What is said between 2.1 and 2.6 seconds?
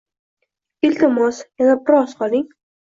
qoling.